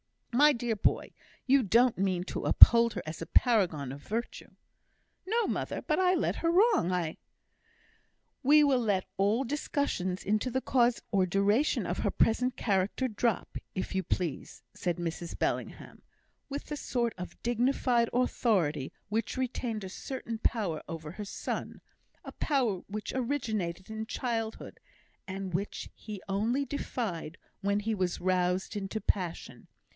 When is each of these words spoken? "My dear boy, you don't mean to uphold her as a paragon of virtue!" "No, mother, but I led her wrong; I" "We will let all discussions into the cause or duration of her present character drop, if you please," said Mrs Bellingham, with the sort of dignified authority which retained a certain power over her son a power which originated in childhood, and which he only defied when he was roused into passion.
"My 0.33 0.53
dear 0.53 0.75
boy, 0.75 1.11
you 1.45 1.61
don't 1.61 1.97
mean 1.99 2.23
to 2.23 2.45
uphold 2.45 2.93
her 2.95 3.03
as 3.05 3.21
a 3.21 3.27
paragon 3.27 3.91
of 3.91 4.01
virtue!" 4.01 4.49
"No, 5.27 5.45
mother, 5.45 5.83
but 5.83 5.99
I 5.99 6.15
led 6.15 6.37
her 6.37 6.49
wrong; 6.49 6.91
I" 6.91 7.17
"We 8.51 8.63
will 8.63 8.79
let 8.79 9.05
all 9.17 9.43
discussions 9.43 10.23
into 10.23 10.49
the 10.49 10.61
cause 10.61 11.03
or 11.11 11.27
duration 11.27 11.85
of 11.85 11.99
her 11.99 12.09
present 12.09 12.57
character 12.57 13.07
drop, 13.07 13.55
if 13.75 13.93
you 13.93 14.01
please," 14.01 14.63
said 14.73 14.97
Mrs 14.97 15.37
Bellingham, 15.37 16.01
with 16.49 16.65
the 16.65 16.77
sort 16.77 17.13
of 17.19 17.39
dignified 17.43 18.09
authority 18.11 18.91
which 19.09 19.37
retained 19.37 19.83
a 19.83 19.89
certain 19.89 20.39
power 20.39 20.81
over 20.87 21.11
her 21.11 21.25
son 21.25 21.81
a 22.25 22.31
power 22.31 22.77
which 22.87 23.13
originated 23.13 23.91
in 23.91 24.07
childhood, 24.07 24.79
and 25.27 25.53
which 25.53 25.91
he 25.93 26.23
only 26.27 26.65
defied 26.65 27.37
when 27.61 27.81
he 27.81 27.93
was 27.93 28.19
roused 28.19 28.75
into 28.75 28.99
passion. 28.99 29.67